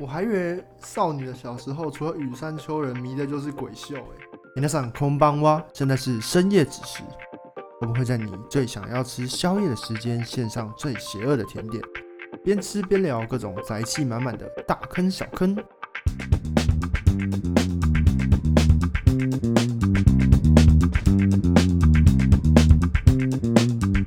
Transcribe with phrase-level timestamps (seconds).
[0.00, 4.02] 我还以为少女的小时候除了羽山丘人迷的就是鬼秀哎。
[4.56, 7.02] 皆さんこんばんは，现在是深夜子时，
[7.80, 11.82] 我们会在你最想要吃宵夜的时间献上最邪恶的甜点，
[12.44, 15.56] 边吃边聊各种宅气满满的大坑小坑。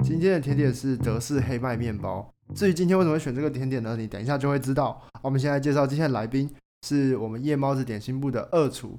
[0.04, 2.34] 今天的甜点是德式黑麦面包。
[2.59, 3.97] 至于今天为什么会选这个甜点呢？
[3.97, 5.01] 你等一下就会知道。
[5.23, 6.53] 我们现在介绍今天的来宾，
[6.83, 8.99] 是我们夜猫子点心部的二厨。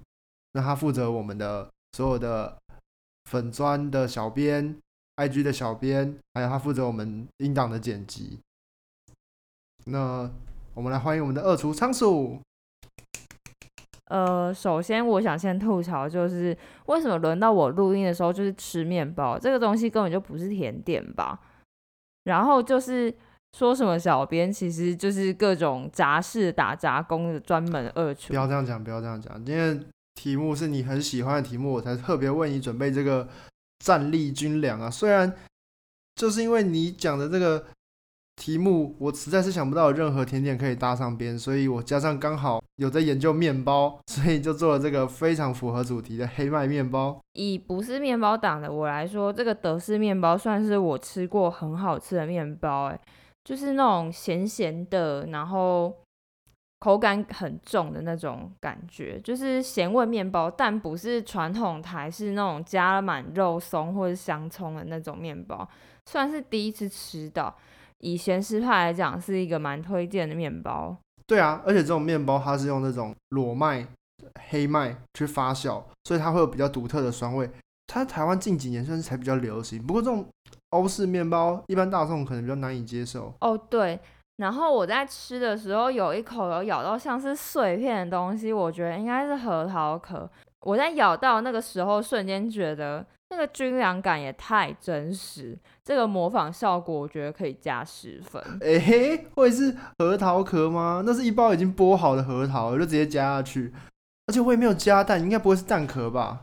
[0.54, 2.58] 那他负责我们的所有的
[3.26, 4.78] 粉砖的小编、
[5.18, 8.40] IG 的小编，还有他负责我们音档的剪辑。
[9.88, 10.32] 那
[10.74, 12.40] 我们来欢迎我们的二厨仓鼠。
[14.06, 21.38] 呃，首先我想先吐槽，就是为什么轮到我录音的时候就是吃面包这个东西根本就不是甜点吧？
[22.24, 23.14] 然后就是
[23.58, 28.30] 说什么小编其实就是各种杂事打杂工的专门二厨。
[28.30, 29.80] 不要这样讲，不要这样讲，因为
[30.16, 33.28] 题目是你很喜欢的题目，我才特别为你准备这个
[33.80, 34.90] 战力军粮啊。
[34.90, 35.34] 虽然
[36.16, 37.66] 就是因为你讲的这个。
[38.42, 47.20] 题目我实在是想不到有任何甜点可以搭上边，所以我加上刚好有在研究面包，所以就做了这个非常符合主题的黑麦面包。
[47.34, 52.98] 以不是面包党的我来说，这个德式面包算是我吃过很好吃的面包，哎，
[53.44, 55.94] 就是那种咸咸的，然后
[56.80, 65.68] 口感很重的那种感觉，就是咸味面包，但不是传统台式那种加满肉松或者香葱的那种面包，
[66.06, 67.56] 算是第一次吃到。
[68.00, 70.96] 以咸食派来讲，是一个蛮推荐的面包。
[71.28, 73.86] 对啊，而且这种面包它是用那种裸麦、
[74.50, 77.50] 黑麦去发酵，所以它会有比较独特的酸味。
[77.88, 80.26] 它台湾近几年算是才比较流行，不过这种
[80.72, 83.34] 欧式面包一般大众可能比较难以接受。
[83.42, 84.00] 哦，对。
[84.38, 90.30] 然后我在吃的时候有一口有咬到像是碎片的东西，我觉得应该是核桃壳。
[90.62, 93.06] 我在咬到那个时候，瞬间觉得。
[93.32, 98.42] 那个军粮感也太真实，这个模仿效果我觉得可以加十分。
[98.60, 101.04] 哎，会是核桃壳吗？
[101.06, 103.72] 那是一包已经剥好的核桃，就直接加下去，
[104.26, 106.42] 而且我也没有加蛋，应该不会是蛋壳吧？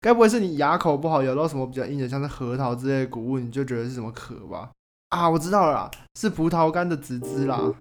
[0.00, 4.70] 该不会是你牙口不好咬到什么比较硬的，像是核桃之类的谷物，你就觉得是什么壳吧？
[5.08, 7.74] 啊，我知道了，是葡萄干的籽汁啦。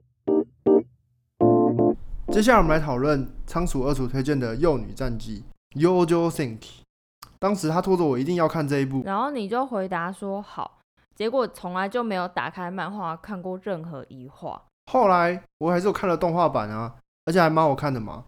[2.31, 5.43] 接下来我们来讨论仓鼠二厨推荐的幼女战记
[5.79, 6.59] 《Yojo Think》。
[7.39, 10.79] 当时他拖着我一定要看这一部，然后你就回答说好，
[11.13, 14.59] 结果从来就没有打开漫画看过任何一话。
[14.91, 16.95] 后来我还是有看了动画版啊，
[17.25, 18.23] 而且还蛮好看的嘛。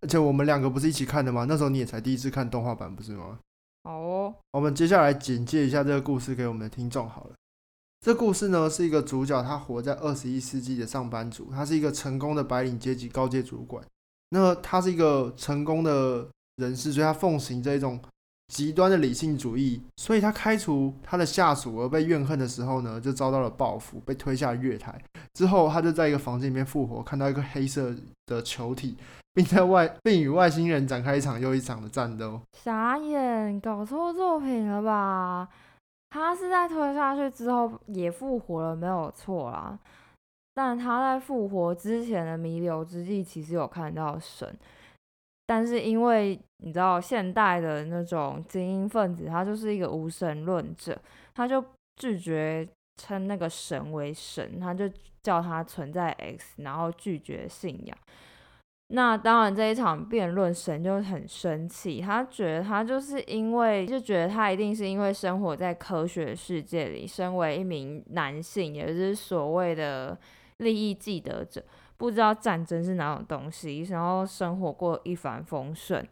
[0.00, 1.46] 而且我们两个不是一起看的吗？
[1.48, 3.38] 那时候你也才第一次看动画版不是吗？
[3.84, 7.30] 好哦，我们接下来简介一下这个故事给我们的听众好了。
[8.00, 13.84] 这故事呢是一个主角，他活在二十一世纪的上班族，他是一个成功的白领阶级高阶主管。
[14.30, 18.00] 那他是一个成功的人士，所以他奉行这一种。
[18.54, 24.96] 极端的理性主义，所以他开除他的下属而被怨恨的时候呢，就遭到了报复，被推下月台。
[25.34, 27.92] 之后，他就在一个房间里面复活，看到一个黑色
[28.26, 28.96] 的球体，
[29.36, 32.40] 并在外并与外星人展开一场又一场的战斗。
[32.54, 35.46] 傻眼，搞错作品了吧？
[36.08, 39.78] 他是在推下去之后也复活了，没有错啦。
[40.54, 44.56] 但他在复活之前的弥留之际，其实有看到神。
[45.44, 50.98] 但是因为你知道现代的那种精英分子，他就是一个无神论者，
[51.34, 51.62] 他就
[51.96, 52.66] 拒绝
[52.96, 54.90] 称那个神为神，他就
[55.22, 57.98] 叫他存在 X，然后拒绝信仰。
[58.88, 70.16] 那当然这一场辩论，神就很生气，他觉得他就是因为就觉得他一定是因为生活在科学世界里，身为一名男性，也就是所谓的
[70.58, 71.62] 利益既得者。
[71.96, 76.06] 不知道战争是哪种东西，然后生活过一帆风顺，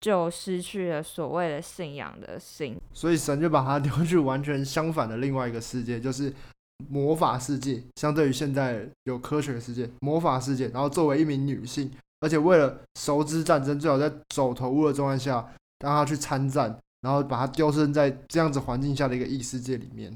[0.00, 6.32] 就失去了所谓的信仰的心，所以神就把他丢去完全相反的另外一个世界，就是
[6.88, 7.80] 魔法世界。
[7.96, 10.66] 相对于现在有科学世界，魔法世界。
[10.68, 15.46] 然后作为一名女性，而且为了熟知战争，最好在走投无的状态下
[15.80, 20.12] 让他去参战，然后把他丢身在这样子环境下的一个异世界里面。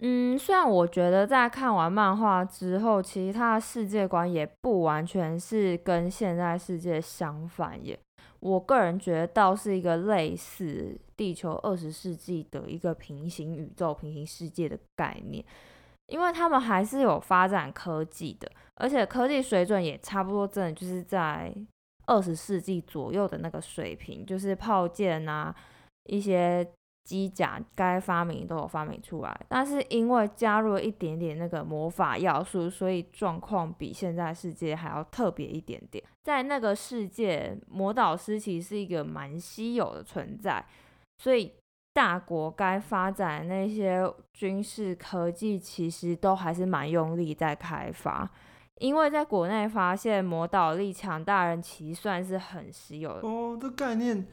[0.00, 7.98] 嗯，虽然我觉得在看完漫画之后，其实他的世界观也不完全是跟现在世界相反耶。
[8.40, 15.44] 我个人觉得倒是一个类似地球二十世纪的一个平行宇宙、平行世界的概念，
[16.08, 21.54] 因为他们还是有发展科技的，而且科技水准也差不多，真的就是在
[22.06, 25.54] 二十世纪左右的那个水平，就是炮舰啊，
[26.04, 26.66] 一些
[27.04, 36.02] 机甲该发明都有发明出来，但是因为加入了一点点那个魔法要素，所以状况比现在世界还要特别一点点。
[36.24, 40.64] 在那个世界，魔导师其实是一个蛮稀有的存在，
[41.18, 41.52] 所以
[41.98, 48.30] 大国该发展那些军事科技，其实都还是蛮用力在开发。
[48.78, 53.28] 因为在国内发现魔导力强大人，其实算是很稀有的。
[53.28, 54.24] 哦，这概念，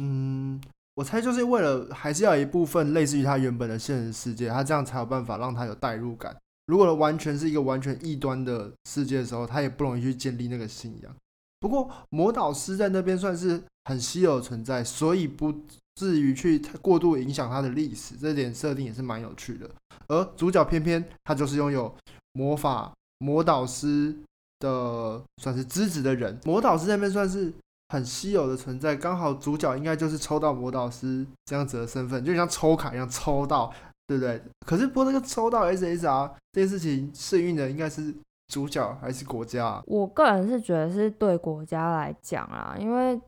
[0.00, 0.60] 嗯，
[0.96, 6.36] 我猜就是为了还是要一部分类似于他原本的现实世界，他这样才有办法让他有代入感。
[6.66, 11.14] 如果完全是一个完全异端的世界的时候，他也不容易去建立那个信仰。
[11.60, 15.54] 不过魔导师在那边算是很稀有的存在，所以不
[15.94, 19.70] 至于去过度影响他的历史，这点设定也是蛮有趣的。
[20.08, 21.94] 而主角偏偏他就是拥有
[22.32, 22.92] 魔法。
[23.18, 24.12] 魔导师
[24.58, 27.52] 的算是资质的人，魔导师那边算是
[27.90, 33.72] 很稀有的存在，刚好主角应该就是抽到魔导师这样子的身份，就像抽卡一样抽到，
[34.08, 34.42] 对不对？
[34.66, 38.12] 可是不过那个抽到 SSR 这件事情，幸运的应该是
[38.48, 39.80] 主角还是国家？
[39.86, 43.20] 我个人是觉得是对国家来讲啊，因为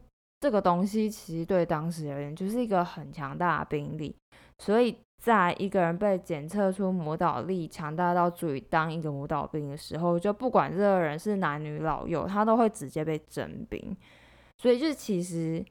[0.44, 4.14] 这个东西其实对当时而言就是一个很强大的兵力，
[4.58, 4.94] 所以。
[5.16, 13.96] 在一个人被检测出魔导力强大到足以当一个魔导兵的时候，就不管这个人是男女老幼，他都会直接被征兵。
[14.58, 15.64] 所以，就其实。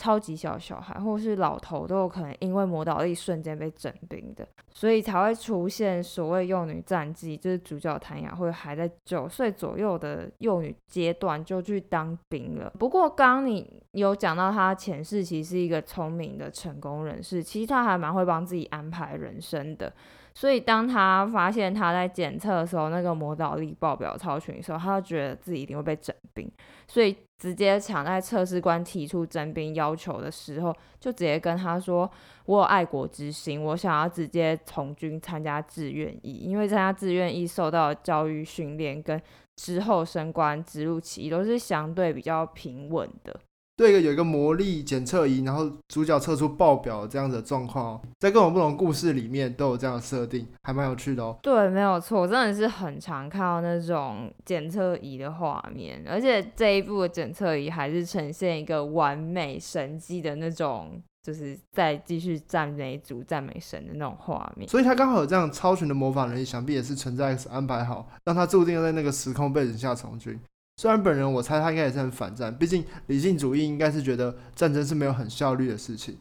[0.00, 12.72] 超级小小孩或是老头都有可能因为魔导力瞬间被整兵的，所以才会出现所谓幼女战绩，就是主角谭雅慧还在九岁左右的幼女阶段就去当兵了。
[12.78, 19.92] 不过刚你有讲到她前世其实是一个聪明的成功人士，其实她还蛮会帮自己安排人生的。
[20.34, 26.50] 所以当他发现他在检测的时候那个魔导力爆表超群的时候，他就觉得自己一定会被整兵，
[26.86, 27.16] 所以。
[27.40, 32.06] 直接抢在测试官提出征兵要求的时候，就直接跟他说
[32.44, 39.18] ：“我有爱国之心，我想要直接从军参加志愿役，因为参加志愿役受到教育训练跟
[39.56, 43.34] 之后升官职务起都是相对比较平稳的。”
[43.80, 51.34] 对，一个有一个魔力检测仪，然后主角测出爆表这样的状况，在各种不同故事里面都有这样的设定，还蛮有趣的哦。
[51.42, 64.68] 对，没有错，真的是很常看到那种检测仪的画面，而且这一部的检测仪还是呈现一个完美神迹的那种，就是在继续赞美主、赞美神的那种画面。
[64.68, 70.38] 所以他刚好有这样超群的模仿能力，想必也是存在安排好，让他注定要在那个时空背景下从军。
[70.80, 76.16] 虽然本人我猜他应该也是很反战，毕竟理性主义应该是觉得战争是没有很效率的事情。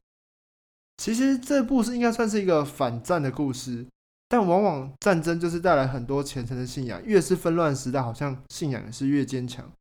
[0.98, 3.86] 其实这部是应该算是一个反战的故事，
[4.28, 9.72] 但往往战争就是带来很多虔诚的信仰，越是纷乱时代，好像信仰也是越坚强。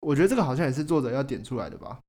[0.00, 2.00] 我觉得这个好像也是作者要点出来的吧。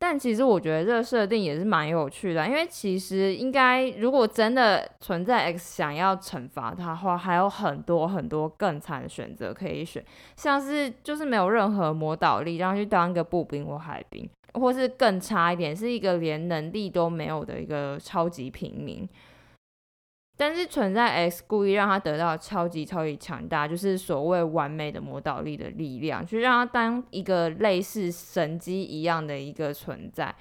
[0.00, 10.04] 但其实我觉得这个设定也是蛮有趣的，因为其实应该如果真的存在 X 想要惩罚他的话，还有很多很多更惨的选择可以选，
[10.36, 19.08] 像是就是没有任何魔导力，让他去当一个步兵或海兵，或是更差一点，是一个连能力都没有的一个超级平民。
[20.38, 30.32] 但是存在 X 故意让他得到超级超级强大，就是所谓完美的魔导力的力量，去让他当一个类似神机一样的一个存在，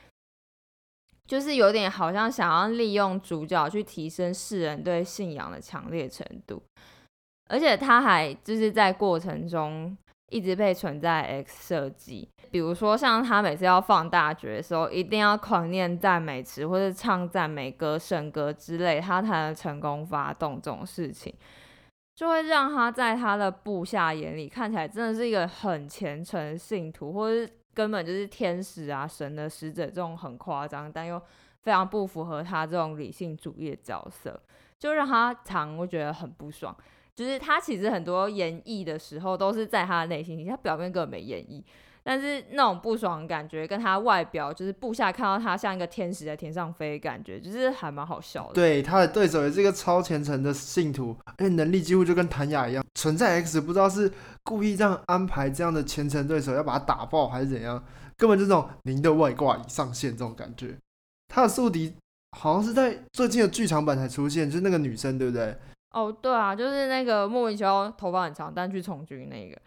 [1.26, 6.62] 就是有点好像想要利用主角去提升世人对信仰的强烈程度，
[7.50, 9.98] 而且他还就是在过程中。
[10.30, 21.34] 一直被存在 X 设计，比如说像他每次要放大决的时候，一定要狂念赞美词或者唱赞美歌、圣歌之类，他才能成功发动这种事情，
[22.14, 31.22] 就会让他在他的部下眼里看起来真的是一个很虔诚信徒，或者根本就是天使啊、神的使者这种很夸张但又
[31.62, 34.42] 非常不符合他这种理性主义的角色，
[34.78, 36.76] 就让他常会觉得很不爽。
[37.18, 41.64] 就是他其实很多演绎的时候都是在他的内心，他表面根本没演绎，
[42.04, 48.54] 但是那种不爽感觉跟他外表，就是部下看到他像一个天使在天上飞的感觉，就是还蛮好笑的。
[48.54, 52.86] 对，他的对手也是一个超虔诚的信徒，而且能力几乎就跟谭雅一样。
[52.94, 54.12] 存在 X 不知道是
[54.44, 57.84] 故意这样安排这样的虔诚对手要把他打爆还是怎样，
[58.16, 60.78] 根本就这种您的外挂已上线这种感觉。
[61.28, 61.96] 他的宿敌
[62.38, 65.58] 好像是在最近的剧场版才出现，就是那个女生，对不对？
[65.92, 69.60] 哦，对啊，就是那个莫名其妙头发很长但去从军那个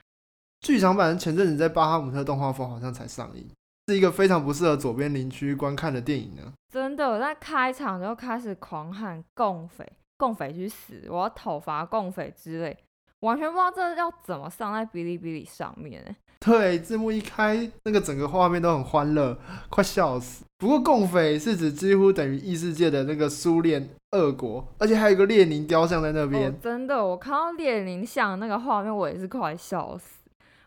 [0.61, 3.49] 剧场版，前阵子在巴哈姆特动画风好像才上映，
[3.89, 6.53] 是一个非常不适合左边邻居观看的电影呢。
[6.71, 9.85] 真的，在开场就开始狂喊共匪，
[10.19, 12.77] 共匪去死，我要讨伐共匪之类，
[13.21, 16.17] 完全不知道这要怎么上在哔哩哔哩上面欸。
[16.41, 20.43] 对，字幕一开，那个整个画面都很欢乐，快笑死。
[20.57, 26.51] 不过共匪是指几乎等于异世界的那个苏联、俄国，而且还有一个列宁雕像在那边。
[26.51, 30.19] 哦，真的，我看到列宁像那个画面，我也是快笑死。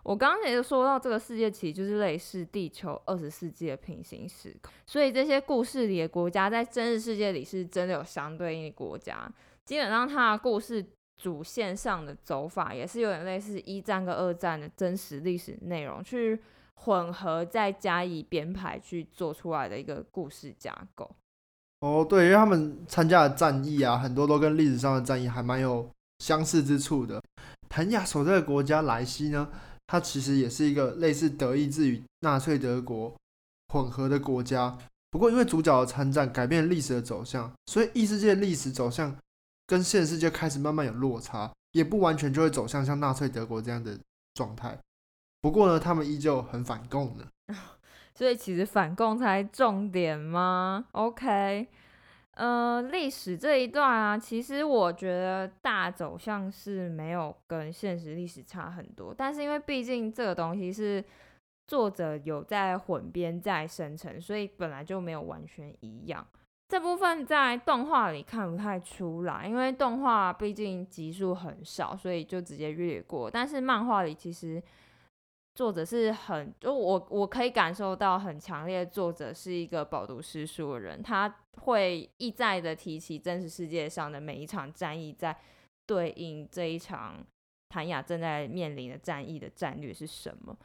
[0.03, 9.27] 我刚刚也说到，这个世界其实就是类似地球二十世纪的平行时空，所以这些故事里的国家在真实世界里是真的有相对应的国家。
[9.65, 10.85] 基本上，它的故事
[11.21, 16.41] 主线上的走法也是有点类似一战跟二战的真实历史内容，去
[16.75, 21.09] 混合再加以编排去做出来的一个故事架构。
[21.79, 25.89] 哦，对，因为他们参加的战役啊，很多都跟历史上的战役还蛮有
[26.19, 27.21] 相似之处的。
[27.69, 29.49] 谭雅所在的国家莱西呢？
[29.87, 33.13] 它其实也是一个类似德意志与纳粹德国
[33.67, 34.77] 混合的国家，
[35.11, 39.13] 不过因为主角的参战改变历史的走向，所以异世界历史走向
[39.73, 43.97] 跟现世界开始慢慢有落差，也不完全就会走向像纳粹德国这样的
[44.35, 44.77] 状态。
[45.41, 47.27] 不过呢，他们依旧很反共的，
[48.13, 51.67] 所以其实反共才重点吗？OK。
[52.35, 61.03] 呃，历史这一段啊，其实我觉得大走向是没有跟现实历史差很多，但是因为毕竟这个东西是
[61.65, 66.23] 作者有在混编在生成，所以本来就没有完全一样。
[66.73, 73.29] 这部分在动画里看不太出来，因为动画毕竟集数很少，所以就直接略过。
[73.29, 74.59] 但是漫画里其实。
[75.53, 85.37] 作者是很，就我我可以感受到很强烈，作者是一个饱读诗书的人，他会一再的提起真实世界上的每一场战役，在
[85.85, 87.23] 对应这一场
[87.69, 90.57] 谭雅正在面临的战役的战略是什么。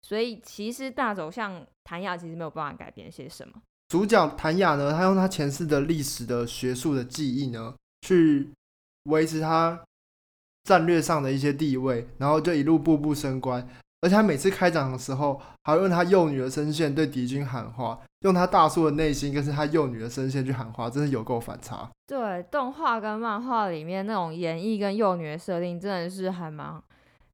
[0.00, 3.60] 所以其实大走向谭雅其实没有办法改变些什么。
[3.96, 7.72] 主角谭雅呢，他用他前世的历史的学术的记忆呢，
[8.02, 8.50] 去
[9.04, 9.80] 维持他
[10.64, 13.66] 战略上的一些地位，然后就一路步步升官。
[14.02, 21.88] 而且他每次开场的时候，还用他幼女的声线对敌军喊话，用他大叔的内心跟是他幼女的声线去喊话，真是有够反差。
[22.06, 26.78] 对，动画跟漫画里面那种演绎跟幼女的设定，真的是还蛮，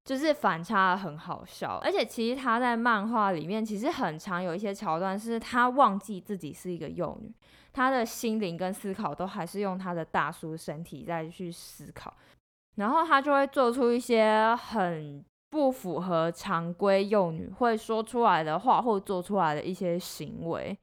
[0.04, 1.80] 就是反差很好笑。
[1.82, 7.32] 而且其实他在漫画里面，其实很常有一些桥段，是他忘记自己是一个幼女，
[7.72, 12.14] 他的心灵跟思考都还是用他的大叔身体在去思考，
[12.76, 15.24] 然后他就会做出一些很。
[15.52, 20.74] 不符合常规幼女会说出来的话或做出来的一些行为，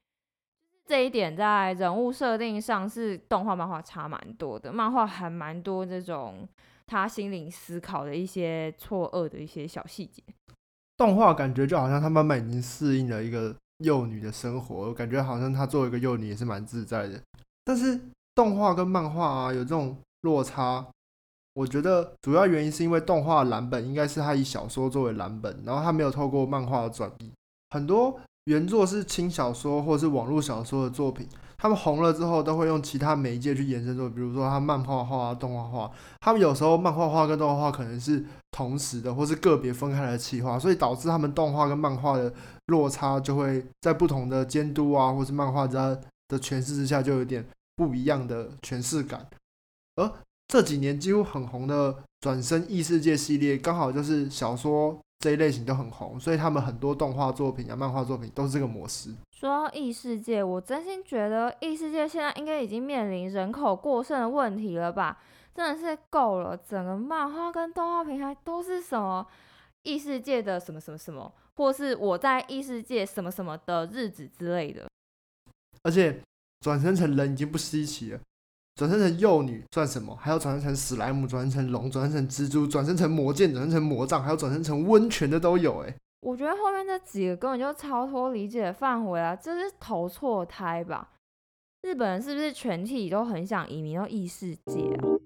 [0.86, 4.72] 这一点在人物设定上是动画漫画差蛮多的。
[4.72, 6.48] 漫画还蛮多这种
[6.90, 10.20] 他心灵思考的一些错愕的一些小细节。
[10.96, 17.22] 动画感觉就好像他慢慢已经适应了一个幼女的生活，感觉好像他作为一个幼女也是蛮自在的。
[17.64, 17.98] 但是
[18.34, 20.84] 动画跟漫画啊有这种落差。
[21.54, 27.30] 我觉得主要原因是因为动画蓝本应该是他以小说作为蓝本，然后他没有透过漫画的转译。
[27.70, 31.28] 很多原作是轻小说或是网络小说的作品，
[31.60, 35.92] 他们红了之后都会用其他媒介去延伸做，比如说他漫画画、动画画。
[36.20, 42.32] 他们有时候漫画画跟动画画可能是同时的，或是个别分开来的企划，所以导致他们动画跟漫画的
[42.66, 45.96] 落差就会在不同的监督啊，或是漫画家
[46.28, 47.44] 的诠释之下，就有点
[47.76, 49.26] 不一样的诠释感，
[49.96, 50.10] 而。
[50.52, 59.14] 这几年几乎很红的《转身异世界》系列，刚好就是小说这一类型都很红，所以他们很多动画作品啊、漫画作品都是这个模式。
[59.40, 65.16] 说到异世界，我真心觉得异世界现在应该已经面临人口过剩的问题了吧？
[65.54, 69.26] 真的是够了，整个漫画跟动画平台都是什么
[69.84, 74.86] 异世界的什么什么什么，或是我在异世界什么什么的日子之类的。
[75.84, 76.20] 而且
[76.60, 78.20] 转身成人已经不稀奇了。
[78.74, 80.14] 转生成幼女算什么？
[80.16, 85.94] 还要转生成史莱姆，转生成龙，转生成蜘蛛，转生成魔剑，转生成魔杖，还要转生成温泉的都有哎。
[86.20, 91.10] 我觉得后面这几个根本就超脱理解的范围啊，这是投错胎吧？
[91.82, 95.16] 日本人是不是全体都很想移民到异世界啊？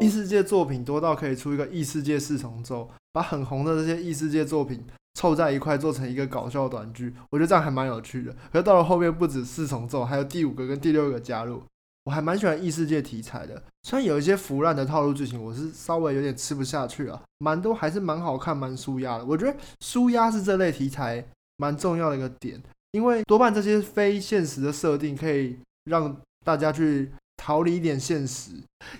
[0.00, 4.84] 异世界作品多到可以出一个异世界四重奏，把很红的这些异世界作品。
[5.16, 8.34] 凑在一块做成一个搞笑短剧，我觉得这样还蛮有趣的。
[8.50, 11.62] 可是到了后面，不止四重奏，还有第五个跟第六个加入，
[12.04, 13.62] 我还蛮喜欢异世界题材的。
[13.82, 17.20] 虽然有一些腐烂的套路剧情，我是稍微有点吃不下去啊。
[17.38, 19.24] 蛮多还是蛮好看、蛮舒压的。
[19.24, 21.24] 我觉得舒压是这类题材
[21.56, 28.52] 蛮重要的一个点，因为多半这些非现实的设定可以让大家去逃离一点现实。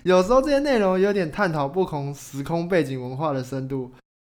[0.03, 3.91] 有时候这些内容有点探讨不同时空背景文化的深度。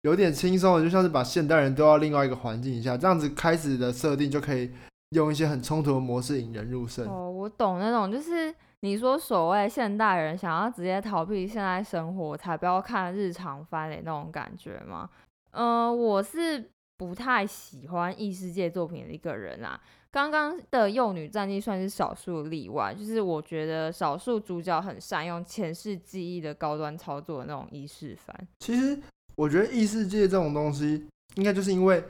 [0.02, 4.70] 有点轻松的，就像是把现代人都到另外一个环境一下，这样子开始的设定就可以
[5.16, 7.08] 用一些很冲突的模式引人入胜。
[7.08, 15.08] 哦，我懂那种，就是你说所谓现代人想要直接逃避现代生活，才不要看日常番的那种感觉吗？
[15.52, 19.80] 嗯，我是不太喜欢异世界作品的一个人啊。
[20.12, 28.34] 刚刚的幼女战记算是少数例外，就是我觉得少数主角很善用前世记忆的高端操作的那种异世番。
[28.60, 28.98] 其实
[29.34, 32.02] 我觉得异世界这种东西，应该就是因为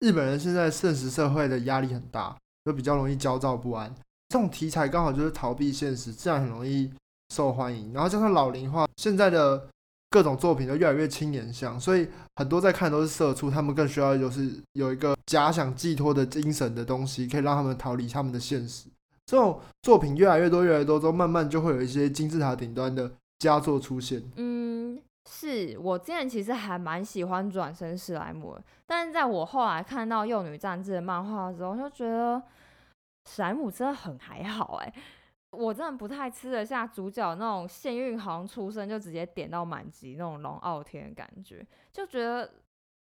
[0.00, 3.94] 日本人现在现实社会的压力很大，就比较容易焦躁不安。
[4.28, 6.92] 这种题材刚好就是逃避现实，自然很容易
[7.34, 7.92] 受欢迎。
[7.92, 9.68] 然后加上老龄化，现在的。
[10.12, 12.04] 各种作品都越来越青年向，所以
[12.34, 18.88] 很多在看都是社畜，他们更需要就是有一个假想寄托的精神的东西，可以让他们逃离他们的现实。
[19.24, 24.20] 这种作品越来越多，越来越多之后，慢慢就会有一些金字塔顶端的佳作出现。
[24.34, 24.98] 嗯，
[25.32, 32.42] 是我之前其实还蛮喜欢转身史莱姆的，但是在我后来看到幼女战志的漫画的时候，就觉得
[33.28, 34.92] 史莱姆真的很还好哎。
[35.52, 42.48] 我真的不太吃得下主角那种幸运好像出生就直接点到满级那种龙傲天的感觉，就觉得《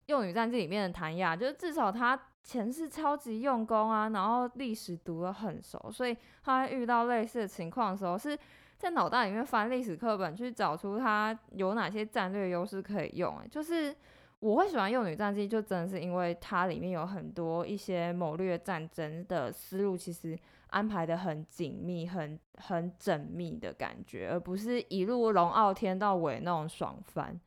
[0.07, 8.37] 幼女战记》里面的谭雅，就是至少他前世超级用功啊，然后历史读得很熟，所以他遇到类似的情况的时候，是
[8.77, 13.35] 在脑袋里面翻历史课本去找出它有哪些战略优势可以用。
[13.49, 13.95] 就是
[14.39, 20.37] 我会喜欢《幼女战记》，就真的是因为它里面有很多一些谋略战争的思路，其实。
[20.71, 27.39] 安排的很紧密、很很缜密的感觉，而不是一路龙傲天到尾那种爽翻。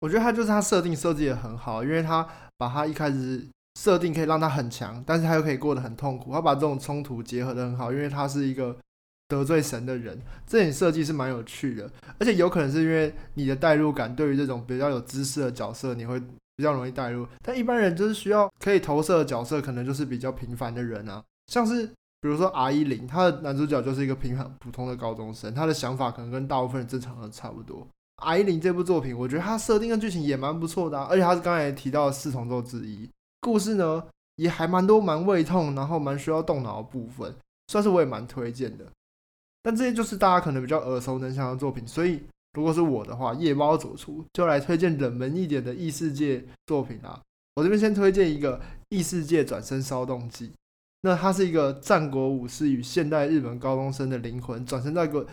[0.00, 2.28] 我觉得他就是他设定设计的很好，因为他
[2.58, 3.48] 把他一开始
[3.80, 6.30] 设定可以让他很强，但是他又可以过得很痛苦。
[6.30, 8.76] 他把这种冲突结合的很好，因为他是一个
[9.32, 11.90] 得罪神的人，这点设计是蛮有趣的。
[12.18, 16.20] 而且有可能是因为你的代入感，对于这种比较有知识的角色，你会
[16.56, 17.26] 比较容易代入。
[17.42, 21.88] 但一般人就是需要可以投射的角色，可能就是比较平凡的人啊，像是。
[22.24, 27.84] 比如说 R 一零，他的男主角就是一个平凡普通的高中生，他的想法可能跟大部分人正常的差不多。
[28.22, 33.10] R 一零这部作品，我觉得它设定跟剧情也蛮不错的，而且他是刚才提到的四重奏之一，
[33.40, 34.04] 故事呢
[34.36, 37.34] 也还蛮多蛮胃痛，然后蛮需要动脑的部分，
[37.66, 38.86] 算是我也蛮推荐的。
[39.62, 42.22] 但这些就是大家可能比较耳熟能详的作品，所以
[42.54, 47.20] 如果是我的话，夜猫走出就来推荐冷门一点的异世界作品啊。
[47.54, 50.52] 我这边先推荐一个异世界转身骚动记。
[51.04, 55.26] 那它是一个战国武士与现代日本高中生的灵魂转身在一个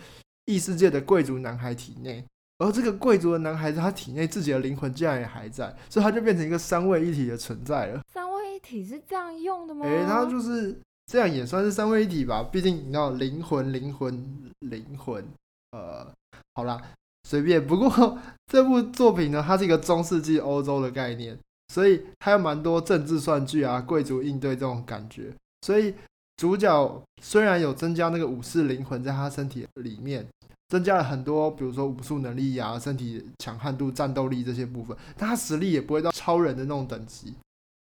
[0.46, 2.24] 异世界的贵族男孩体内，
[2.58, 8.02] 而这个贵族的男孩子他体内自己的灵魂竟然也还在，所以他就变成一个三位一体的存在了。
[8.12, 9.86] 三位一体是这样用的吗？
[9.86, 10.76] 诶，他就是
[11.10, 15.24] 这样也算是三位一体吧，毕竟你知道灵魂、灵魂、灵魂，
[15.72, 16.06] 呃，
[16.54, 16.80] 好啦，
[17.24, 17.66] 随便。
[17.66, 21.36] 不过 这部作品呢，它是一个中世纪欧洲的概念，
[21.74, 25.34] 所以它有蛮多政治算计啊、贵族应对这种感觉。
[25.62, 25.92] 所以
[26.36, 30.24] 主角虽然有增加那个武士灵魂在他身体里面，
[30.68, 37.34] 增加了很多，比如说武术能力呀、身体强悍度、战斗力这些部分，但他实力也不会到超人的那种等级。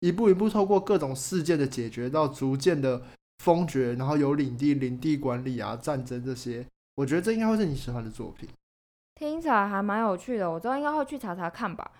[0.06, 3.02] 一步一步透过各种事件的解决，到逐渐的
[3.38, 8.48] 封爵，然后有领地、领地管理啊、战争这些，我觉得这应该会是你喜欢的作品。
[9.14, 11.90] 听起来还蛮有趣的，我之后应该会去查查看吧。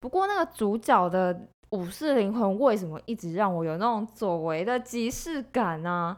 [0.00, 1.48] 不过那个主角的。
[1.70, 6.16] 武士灵魂为什么一直让我有那种久违的即视感呢？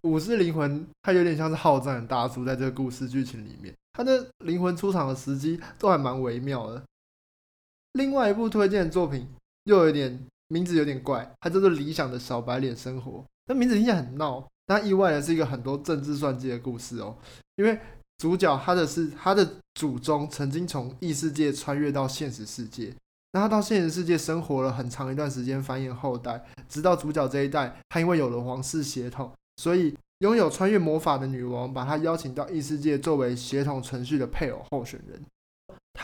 [0.00, 6.82] 武士灵魂它有点像是好战的大叔，在这个故事剧情里面，他的灵魂出场的时机都还蛮微妙的。
[7.92, 9.28] 另外一部推荐的作品
[9.64, 13.12] 又有点名字有点怪，它叫做《理想的小白脸生活》。
[13.46, 17.16] 那名字听起来很闹，但意外的是一个很多政治算计的故事哦。
[17.56, 17.78] 因为
[18.18, 22.94] 主角他的是他的祖宗曾经从异世界穿越到现实世界。
[23.32, 35.22] 那他到现实世界生活了很长一段时间，繁衍后代，直到主角这一代，他因为有了皇室血统，所以拥有穿越魔法的女王把他邀请到异世界作为血统程序的配偶候选人。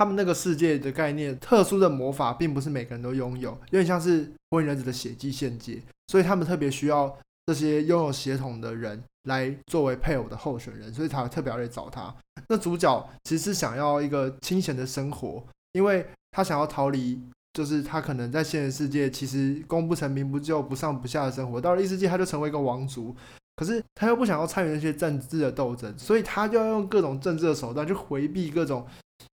[0.03, 12.13] 他们那个世界的概念，特殊的魔法并不是每个人都拥有，有点像是火影忍者的血迹献祭，所以他们特别需要这些拥有血统的人来作为配偶的候选人，所以才特别要来找他。
[12.49, 16.05] 那主角其实是想要一个清闲的生活，因为。
[16.35, 17.21] 他想要逃离，
[17.53, 23.15] 就是他可能在现实世界其实功不成名不就、不上不下的生活，到了异世界他就成为一个王族。
[23.55, 28.87] 可是他又不想要参与那些政治的斗争，所以他就要用各种政治的手段去回避各种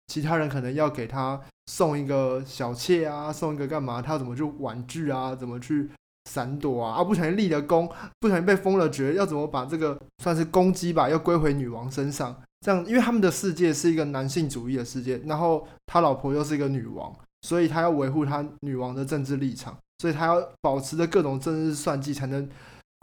[0.08, 4.02] 其他人可能要给他送一个小妾啊，送一个干嘛？
[4.02, 5.36] 他要怎么去婉拒啊？
[5.36, 5.90] 怎么去
[6.30, 6.96] 闪躲啊？
[6.96, 7.90] 啊，不小心立了功，
[8.20, 12.36] 不小心被封了爵，要怎么把这个算是攻击吧，要归回女王身上？
[12.62, 22.48] 这样，因为他们的世界是一个男性主义的世界，然后他老婆又是一个女王，所以他要维护他女王的政治立场，所以他要保持着各种政治算计，才能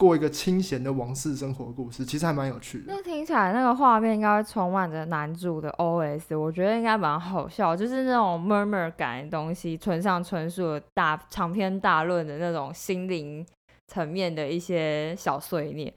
[0.03, 2.87] 过一个清闲的王室生活故事，其实还蛮有趣的。
[2.89, 13.47] 那听起来那个画面应该会充满着男主的 OS，我觉得应该蛮好笑，就是那种 murmur 感的东西，村上春树大长篇大论的那种心灵
[13.87, 15.95] 层面的一些小碎念。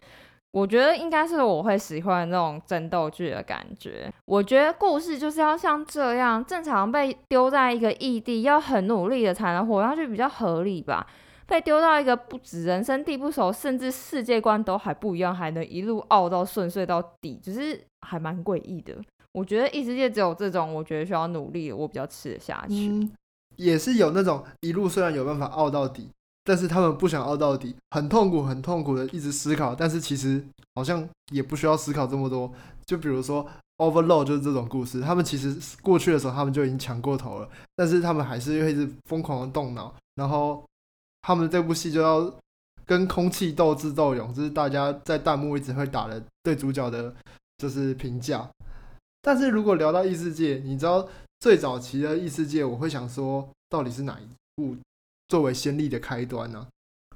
[0.52, 4.10] 我觉得应该是我会喜欢那种争斗剧的感觉。
[4.26, 11.08] 我觉得故事就是要像这样，正常被丢在一个异地，要很努力的才能活下去，比较合理吧。
[11.46, 18.96] 被丢到一个不止人生地不熟，甚至世界观都还不一样，还能一路傲到顺遂到底，就是还蛮诡异的。
[19.32, 22.88] 我觉得异世界只有这种，我觉得需要努力，我比较吃得下去。
[22.88, 23.12] 嗯，
[23.58, 26.10] 也是有那种一路虽然有办法傲到底。
[26.48, 29.74] 但是他们不想傲到底，很痛苦，很痛苦的一直思考。
[29.74, 30.40] 但是其实
[30.76, 32.52] 好像也不需要思考这么多。
[32.86, 33.44] 就比如说
[33.84, 39.92] 《Overload》就是这种故事，他们其实过去的时候他们就已经抢过头了，但是他们还是会一直疯狂的动脑。
[40.14, 40.64] 然后
[41.26, 42.32] 他们这部戏就要
[42.86, 47.12] 跟空气斗智斗勇，这是大家在弹幕一直会打的对主角的，
[47.58, 48.48] 就是评价。
[49.24, 51.08] 但是如果聊到异世界，你知道
[51.40, 54.78] 最早期的异世界，我会想说，到底是哪一部？
[55.28, 56.68] 作为先例的开端呢，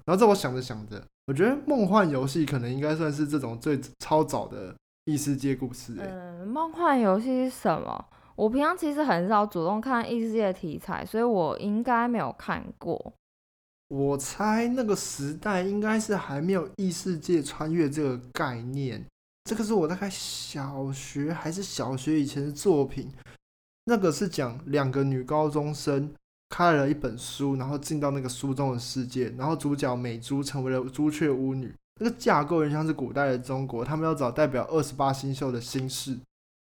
[0.06, 4.74] 然后在我想着想着，我觉得梦幻游戏可能应该算是这种最超早的
[5.06, 5.96] 异世界故事。
[6.00, 8.06] 嗯，梦幻游戏是什么？
[8.36, 13.14] 我平常其实很少主动看异世界题材，所以我应该没有看过。
[13.90, 19.06] 我猜那个时代应该是还没有异世界穿越这个概念。
[19.44, 23.12] 这个是我大概小学还是小学以前的作品，
[23.86, 26.12] 那个是讲两个女高中生。
[26.52, 31.72] 开了一本书，然后进到那个书中的世界，然后主角美珠成为了朱雀巫女。
[32.02, 36.18] 那个架构有点像是古代的中国，他们要找代表二十八星宿的星士，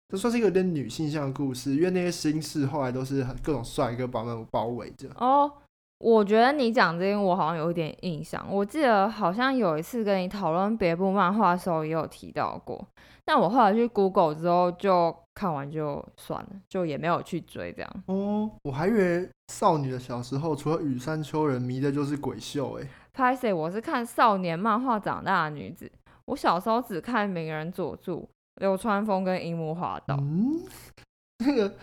[0.10, 5.08] 这算是一个有点女性向的故事，因为那些星士后来都是各种帅哥把他们包围着。
[5.18, 5.54] 哦，
[6.00, 12.86] 我觉得你讲这个我好像有一点印象，我记得好像有一次跟你讨论别部漫画的时候也有提到过。
[13.24, 18.04] 但我后来去 Google 之后，就看完就算了，就也没有去追这样。
[18.06, 22.88] 哦，我还以为少女的小时候除了羽山秋人迷的就是鬼秀哎。
[23.14, 23.52] 拍谁？
[23.54, 25.92] 我是看少年漫画长大的女子。
[26.26, 28.28] 我小时候只看鸣人佐助、
[28.62, 30.18] 流川枫跟樱木花道。
[30.20, 30.62] 嗯，
[31.40, 31.74] 那个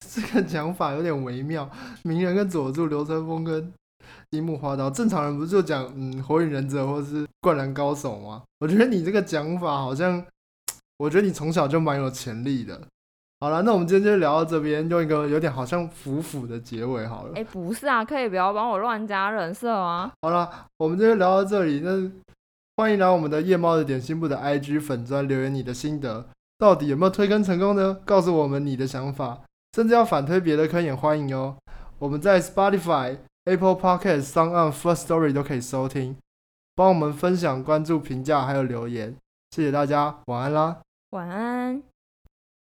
[0.08, 1.68] 这个讲法有点微妙。
[2.02, 3.72] 鸣人跟佐助、流川枫跟
[4.30, 8.42] 樱木花道，正常人不是就讲嗯火影忍者或是灌篮高手吗？
[8.60, 10.24] 我觉得你这个讲法好像。
[11.02, 12.78] 我觉得你从小就蛮有潜力的。
[13.40, 17.32] 好了，那我们今天就聊到这边，用一个有点好像腐腐的结尾好了。
[17.36, 20.12] 哎，不是啊，可以不要帮我乱加人设吗。
[20.20, 22.12] 好了，我们今天聊到这里，那
[22.76, 26.26] 欢迎来我们的夜猫的点心部的 IG 粉砖留言你的心得，
[26.58, 27.96] 到底有没有推更成功呢？
[28.04, 29.40] 告诉我们你的想法，
[29.74, 31.56] 甚至要反推别的坑也欢迎哦。
[31.98, 36.16] 我们在 Spotify、Apple Podcast、s o n g First Story 都可以收听，
[36.74, 39.16] 帮我们分享、关注、评价还有留言，
[39.50, 40.78] 谢谢大家，晚安啦。
[41.10, 41.89] 晚安。